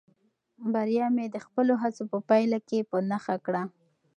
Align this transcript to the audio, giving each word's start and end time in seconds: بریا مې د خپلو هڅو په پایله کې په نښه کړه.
بریا 0.73 1.05
مې 1.15 1.25
د 1.29 1.37
خپلو 1.45 1.73
هڅو 1.81 2.03
په 2.11 2.17
پایله 2.29 2.59
کې 2.67 2.79
په 2.89 2.97
نښه 3.09 3.35
کړه. 3.45 3.61